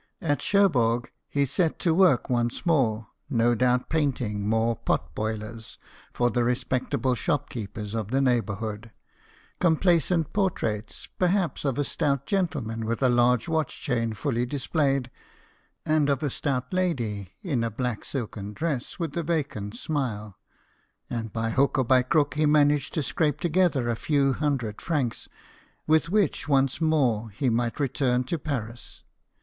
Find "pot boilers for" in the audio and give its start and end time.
4.77-6.31